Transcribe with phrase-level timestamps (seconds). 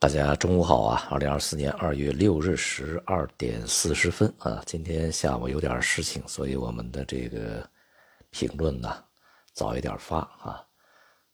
[0.00, 1.06] 大家中午好啊！
[1.10, 7.68] 二零二四年二月六日十二点四十分啊，今天下午有点事情，所以我们的这个
[8.30, 9.04] 评论呢
[9.52, 10.64] 早一点发啊。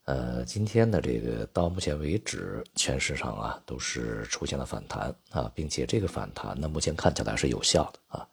[0.06, 8.26] 呃，今天的这个到目前为止，全市场啊都是出现了反弹啊，并且这个反弹呢目前看起来是有效的啊。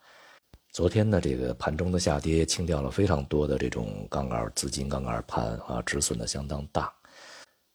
[0.72, 6.92] 昨天的这个盘中的下跌清掉了非常多的这种杠杆资金，杠杆盘啊止损的相当大。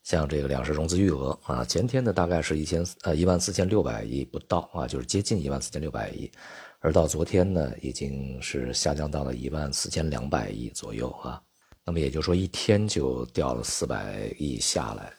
[0.08, 6.32] 像这个两市融资余额啊，前天呢大概是一千呃一万四千六百亿不到啊，就是接近一万四千六百亿，
[6.78, 11.38] 而到昨天呢已经是下降到了一万四千两百亿左右啊，
[11.84, 15.12] 那么也就是说一天就掉了四百亿下来。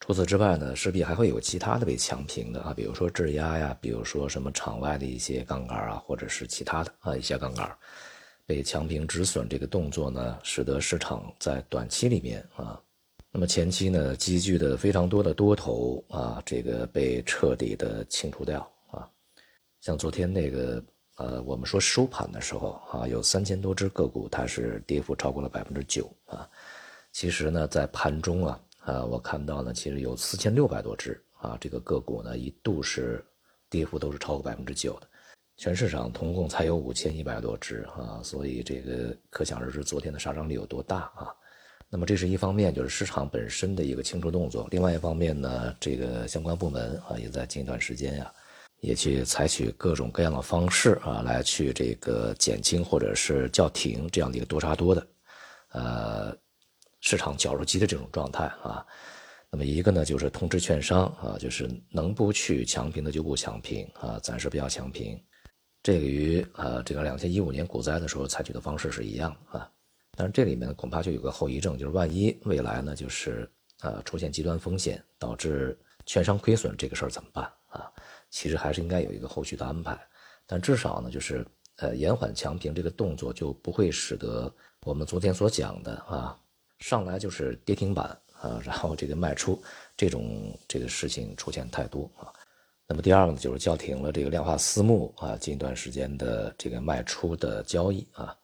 [0.00, 7.70] 除此之外呢，势必还会有其他的被强平的啊，比如说质押呀，比如说什么场外的一些杠杆啊，或者是其他的啊一些杠杆
[8.46, 12.80] 被强平止损这个动作呢，使得市场在短期里面啊。
[13.34, 18.60] 那么前期呢，积聚的非常多的多头啊，这个被彻底的清除掉
[18.90, 19.08] 啊。
[19.80, 20.84] 像昨天那个
[21.16, 26.46] 呃，我们说收盘的时候啊，有三千多只个股，它是跌幅超过了百分之九啊。
[27.10, 33.24] 其实呢，在盘中啊，啊，我看到呢，其实有四千六百多只啊，这个个股呢，一度是
[33.70, 35.08] 跌幅都是超过百分之九的。
[35.56, 41.34] 全市场总共才有五千一百多只啊，所以这个可想而知昨天的杀伤力有多大啊。
[41.94, 48.32] 那么这是一方面，就是市场本身的一个清除动作；另外一方面呢，这个相关部门啊，也在近一段时间呀，
[48.80, 55.06] 也去采取各种各样的方式啊，来去这个减轻或者是叫停这样的一个多杀多的，
[55.72, 56.34] 呃，
[57.02, 58.82] 市场绞肉机的这种状态啊。
[59.50, 65.22] 那么一个呢，就是通知券商啊，就是能不去强平的就不强平啊，暂时不要强平。
[65.82, 69.68] 这个与呃这个两千一五年股灾的时候采取的方式是一样啊。
[70.16, 77.90] 但是这里面，恐怕就有个后遗症，就是万一未来呢，就是呃出现极端风险，导致券商亏损，这个事儿怎么办啊？
[78.28, 79.98] 其实还是应该有一个后续的安排。
[80.46, 81.46] 但至少呢，就是
[81.76, 84.52] 呃延缓强平这个动作，就不会使得
[84.84, 86.38] 我们昨天所讲的啊，
[86.80, 88.06] 上来就是跌停板
[88.38, 89.62] 啊，然后这个卖出
[89.96, 92.30] 这种这个事情出现太多啊。
[92.86, 98.36] 那么第二个呢，就是叫停了这个量化私募啊近一段时间的这个卖出的交易啊。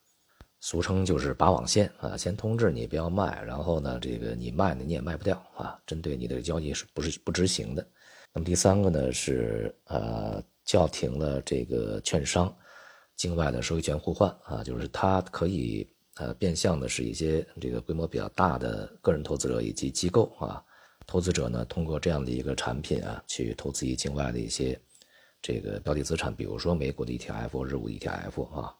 [0.60, 7.86] 俗称就是拔网线啊，先通知你不要卖，然后呢，这个你卖呢你也卖不掉啊，针对你的交易是不是不执行的？
[8.32, 12.52] 那么第三个呢是呃叫停了这个券商
[13.16, 20.60] 境外的收益权互换啊，就是它可以呃变相的是一些这个规模比较大的个人投资者以及机构啊
[21.06, 24.78] 投资者呢通过这样的一个产品啊去投资于境外的一些
[25.40, 28.74] 这个标的资产，比如说美股的 ETF、日股 ETF 啊。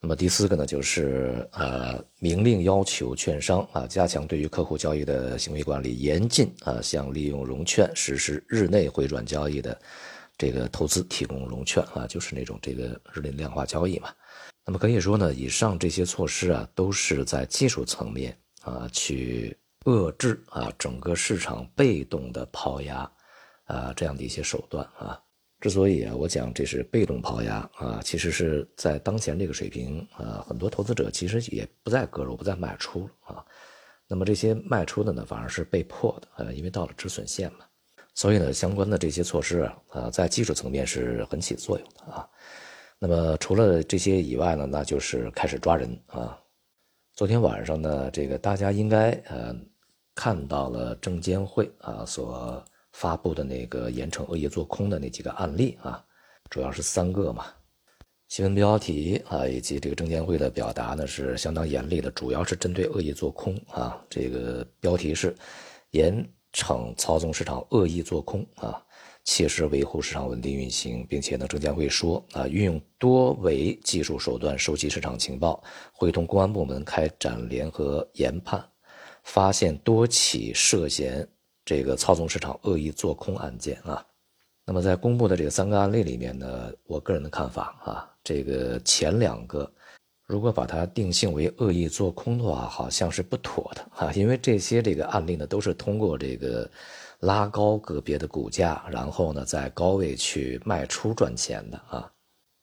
[0.00, 9.76] 那么第四个呢，就是呃，明令要求券商啊，加强对于客户交易的行为管理，严禁啊，向利用融券实施日内回转交易的
[10.36, 14.08] 这个投资提供融券啊，就是那种这个日内量化交易嘛。
[14.64, 23.10] 那么可以说呢，以上这些措施啊，都是在技术层面啊，去遏制啊整个市场被动的抛压
[23.64, 25.20] 啊这样的一些手段啊。
[25.60, 33.44] 之所以啊，我讲这是被动抛压啊，其实是在当前这个水平啊，很多投资者其实也不再割肉，不再卖出啊。
[34.06, 37.64] 那么这些卖出的呢，反而是被迫的呃，因为到了止损线嘛。
[38.14, 42.28] 所以呢，相关的这些措施，啊，在技术层面是很起作用的啊。
[43.00, 46.38] 那么除了这些以外呢，那就是开始抓人啊。
[47.14, 49.52] 昨天晚上呢，这个大家应该呃
[50.14, 52.64] 看到了证监会啊所。
[52.98, 56.04] 发布的那个严惩恶意做空的那几个案例啊，
[56.50, 57.46] 主要是三个嘛。
[58.26, 64.04] 新闻标题啊，以及这个证监会的表达呢是相当严厉的，主要是针对恶意做空啊。
[64.10, 65.32] 这个标题是
[65.92, 68.82] 严惩操纵市场恶意做空啊，
[69.22, 78.68] 切实维护市场稳定运行，并且呢，证监会说啊，运用多维技术手段收集市场情报，会同公安部门开展联合研判，
[79.22, 81.28] 发现多起涉嫌。
[81.68, 84.02] 这个操纵市场恶意做空案件啊，
[84.64, 89.70] 那么在公布的这个三个案例里面呢，我个人的看法啊，这个前两个
[90.26, 96.66] 如果把它定性为恶意做空的话，好像是不妥的啊，因为这些这个案例呢都是通过这个
[97.20, 102.10] 拉高个别的股价，然后呢在高位去卖出赚钱的啊，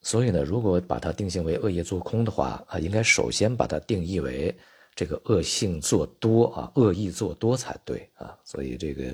[0.02, 4.58] 所以呢，如果把它定性为恶意做空的话啊，应该首先把它定义为。
[4.96, 9.14] 这个恶性做多啊，恶意做多才对啊，所以这个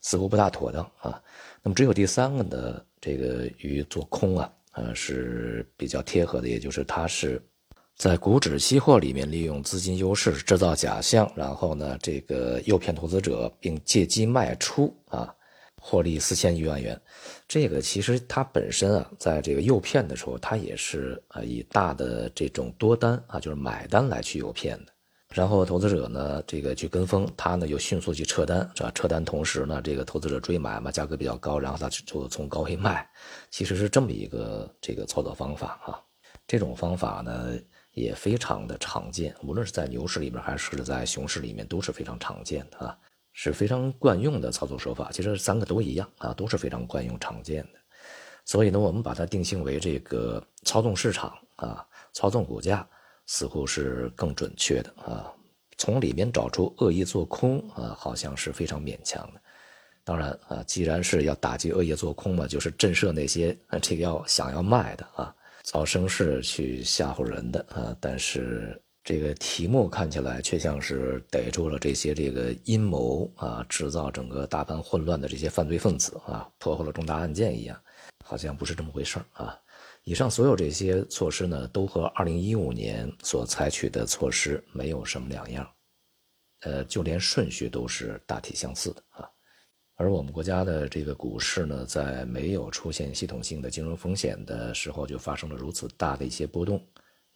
[0.00, 1.22] 似乎不大妥当啊。
[1.62, 7.40] 那么只有第三个呢，这个与做空啊，呃是比较贴合的，也就是它是
[7.96, 15.34] 在股指期货里面利用资金优势制造假象，然后呢这个诱骗投资者，并借机卖出啊，
[15.88, 17.00] 获利四千余万元。
[17.46, 24.92] 这个其实它本身啊，在这个诱骗的时候，它也是啊以大的这种多单啊，就是买单来去诱骗的。
[25.34, 28.90] 然后投资者呢，这个去跟风，他呢又迅速去撤单，是吧？
[28.94, 33.08] 撤单同时呢，这个投资者追买嘛，价格比较高，然后他就从高位卖，
[33.50, 36.00] 其实是这么一个这个操作方法啊。
[36.46, 37.58] 这种方法呢
[37.92, 42.98] 也非常的常见，无论是在牛市里面还是在熊市里面都是非常常见的啊，
[43.40, 45.10] 是非常惯用的操作手法。
[45.12, 47.78] 其实三个都一样啊，都是非常惯用常见的。
[48.44, 52.84] 所以呢，我们把它定性为这个操纵市场啊，操纵股价。
[53.30, 55.30] 似乎是更准确的啊，
[55.76, 59.40] 从里面找出恶意做空啊，好像是非常勉强的。
[60.02, 67.94] 当然啊，既然是要打击恶意做空嘛，就是震慑那些这个要想要卖的啊，造声势去吓唬人的啊。
[68.00, 77.80] 但是这个题目看起来却像是逮住了这些这个阴谋啊，制造整个大盘混乱的这些犯罪分子啊，破获了重大案件一样，
[78.22, 79.58] 好像不是这么回事啊。
[80.04, 85.66] 以上所有这些措施呢，都和2015年所采取的措施没有什么两样，
[86.60, 89.26] 呃，就连顺序都是大体相似的啊。
[89.96, 96.86] 而我们国家的这个股市呢，在没有出现系统性的金融风险的时候，就发生了如此大的一些波动，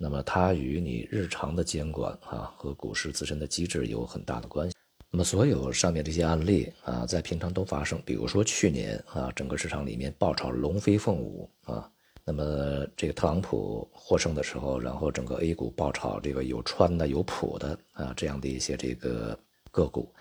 [0.03, 4.75] 那么它与你日常的监管啊和股市自身的机制有很大的关系。
[5.09, 11.89] 那么所有上面这些案例啊，在平常都发生，比如说去年啊，整个市场里面爆炒龙飞凤舞啊。
[12.25, 19.39] 那么这个特朗普获胜的时候，然后整个 A 股爆炒这个有川的、有普的啊，这样的一些这个
[19.71, 20.13] 个股，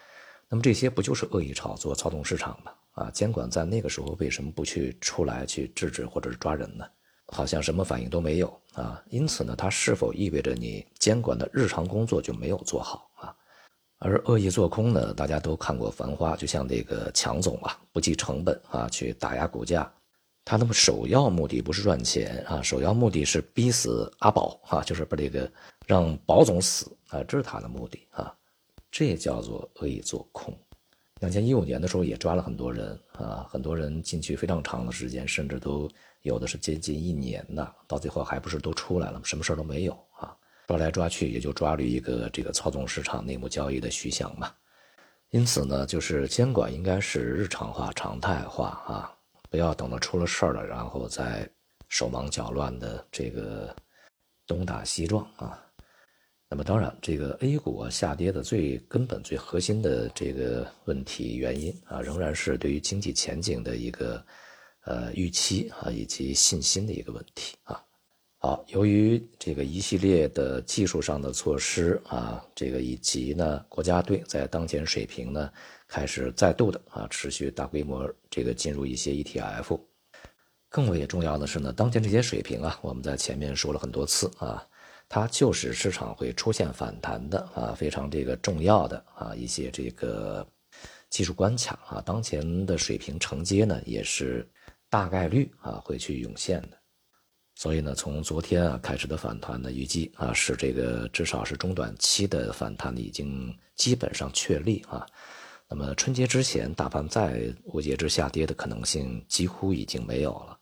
[0.47, 2.71] 那么这些不就是恶意炒作、操纵市场吗？
[2.91, 6.85] 啊，监管在那个时候为什么不去出来去制止或者是抓人呢？
[7.31, 9.01] 好像什么反应都没有啊。
[9.09, 13.35] 因此呢，它是否意味着你监管的日常工作就没有做好啊？
[14.03, 19.91] 而恶意做空呢，大家都看过《繁花》，就像这个强总啊，不计成本啊去打压股价。
[20.43, 25.49] 他那么首要目的不是赚钱啊，首要目的是逼死阿宝啊，就是把这个
[25.85, 28.33] 让宝总死啊，这是他的目的啊，
[28.89, 30.51] 这叫做恶意做空。
[31.19, 35.87] 两千一五年的时候也抓了很多人啊，很多人进去非常长的时间，甚至都
[36.21, 40.35] 有的是接近一年的，到最后还不是都出来了，什么事都没有啊，
[40.67, 44.51] 抓来抓去也就抓了一个这个操纵市场、内幕交易的徐翔嘛。
[45.29, 49.15] 因此呢，就是监管应该是日常化、常态化啊。
[49.49, 51.49] 不要等到出了事儿了，然后再
[51.89, 53.75] 手忙脚乱的这个
[54.47, 55.61] 东打西撞啊。
[56.49, 64.25] 那么当然，这个 A 股下跌的最根本、最核心的这个问题原因啊，仍然是对于经济前景的一个
[64.85, 67.83] 呃预期啊，以及信心的一个问题啊。
[68.37, 75.51] 好，由于这个一系列的技术上的措施啊，这个以及呢国家队在当前水平呢。
[75.93, 79.77] 开始再度的啊，持续大规模这个进入一些 ETF。
[80.69, 84.65] 更为重要的是呢，当前这些水平啊，我们在前面说了很多次啊，
[85.09, 90.47] 它就是市场会出现反弹的啊，非常这个重要的啊一些这个
[91.09, 94.49] 技术关卡啊，当前的水平承接呢，也是
[94.91, 96.77] 大概率啊会去涌现的。
[97.55, 105.05] 所以呢，从昨天啊开始的反弹呢，预计啊是这个至少是中短期的反弹已经基本上确立啊。
[105.69, 110.57] 那么春节之前，大盘再无节制下跌的可能性几乎已经没有了。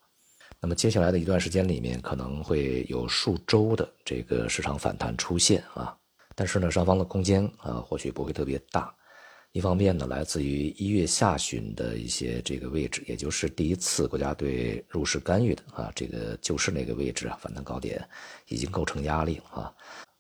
[0.60, 5.98] 那么接下来的一段时间里面，可能会有数周的这个市场反弹出现啊。
[6.36, 8.94] 但是呢，上方的空间啊，或许不会特别大。
[9.52, 18.08] 一方面呢，来自于一月下旬的一些这个位置，也就是第一次国家队入市干预的啊，这个就是那个位置啊，反弹高点
[18.48, 19.74] 已经构成压力啊。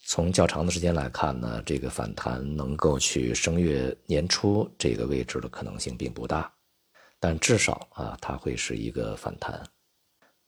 [0.03, 6.51] 从较长的时间来看呢，这个反弹能够去升越年初这个位置的可能性并不大，
[7.19, 9.61] 但至少啊，它会是一个反弹。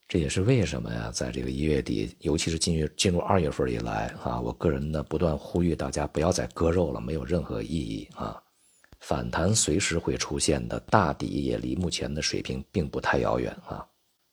[0.08, 8.42] 这也是为什么呀，在这个一月底，尤其是进入进入二月份以来啊，我个人呢不断呼吁大家不要再割肉了，没有任何意义啊。
[9.02, 13.84] 反弹随时会出现的，大底也离目前的水平并不太遥远啊。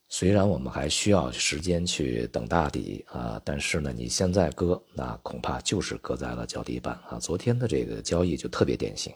[0.08, 7.18] 虽然我们还需要时间去等大底啊，但是呢，你现在割，那恐怕就是割在了脚底板啊。
[7.18, 9.12] 昨天的这个交易就特别典型，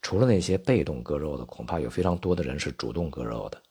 [0.00, 3.62] 除了那些被动割肉的，恐怕有非常多的人是主动割肉的。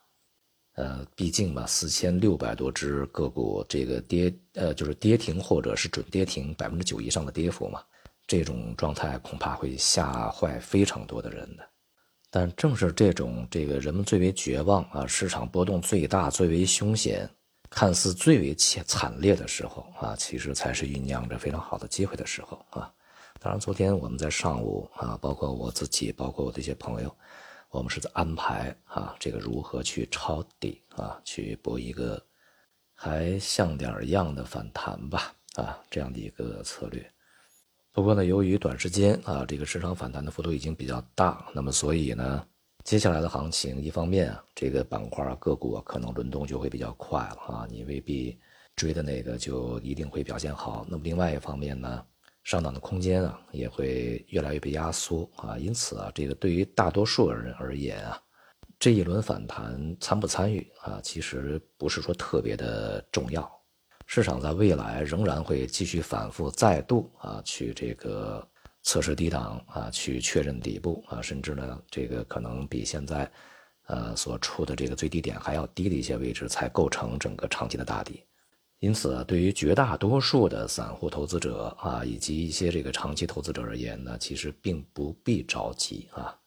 [0.75, 7.83] 呃，毕竟嘛，四千六百多只个股，这个跌，呃，就是跌停或者是准跌停，百分之九以上的跌幅嘛，
[8.27, 11.67] 这种状态恐怕会吓坏非常多的人的。
[12.29, 17.29] 但正是这种这个人们最为绝望啊，市场波动最大、最为凶险、
[17.69, 22.91] 看似最为惨惨烈的时候啊，其实才是酝酿着非常好的机会的时候啊。
[23.39, 27.15] 当然，昨天我们在上午啊，包括我自己，包括我的一些朋友，
[27.69, 32.19] 我们是在安排啊，这个如何去抄底啊，去博一个
[32.95, 37.05] 还像点样的反弹吧啊，这样的一个策略。
[37.93, 42.43] 不过呢，由于短时间啊，这个市场反弹的幅度已经比较大，那么所以呢，
[42.83, 48.35] 接下来的行情，一方面啊，这个板块个股可能轮动就会比较快了啊，你未必
[48.75, 50.83] 追的那个就一定会表现好。
[50.89, 52.03] 那么另外一方面呢？
[52.43, 58.19] 上涨的空间啊，也会越来越被压缩啊，因此啊，这个对于大多数人而言啊，
[58.79, 63.49] 这一轮反弹参不参与啊，其实不是说特别的重要。
[64.05, 68.45] 市场在未来仍然会继续反复再度啊，去这个
[68.83, 73.31] 测试低档啊，去确认底部啊，甚至呢，这个可能比现在
[73.87, 78.23] 呃所处的这个最低点还要低的一些位置，才构成整个长期的大底。
[78.79, 86.37] 因此，对于绝大多数的散户投资者啊，以及一些这个长期投资者而言呢，其实并不必着急啊。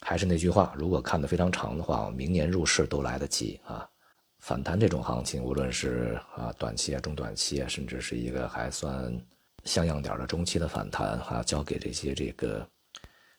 [0.00, 3.88] 还是那句话，如果看得非常长的话，明年入市都来得及啊。
[4.44, 9.10] 反弹这种行情，无论是啊短期啊、中短期啊，甚至是一个还算
[9.64, 12.68] 像样点的中期的反弹啊，交给这些这个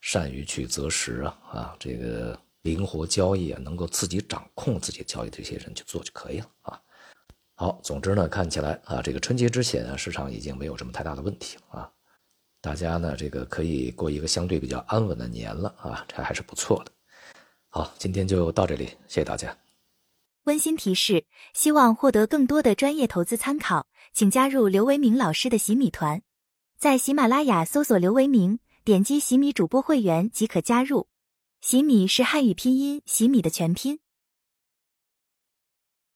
[0.02, 6.82] 善于去择时啊啊，这个灵活交易啊，能够自己掌控自己交易的这些人去做就可以了啊。
[7.54, 11.88] 好，总之呢，看起来啊，这个春节之前啊，市场已经没有什么太大的问题啊，
[12.62, 16.92] 大家呢，这个可以过一个相对比较安稳的年了啊，这还是不错的。
[17.70, 19.56] 好，今天就到这里，谢谢大家。
[20.46, 26.22] 温馨提示：希望获得更多的专业投资参考，请加入刘维明老师的洗米团，
[26.78, 31.08] 在喜马拉雅搜索刘维明，点击洗米主播会员即可加入。
[31.62, 33.98] 洗米是汉语拼音洗米的全拼。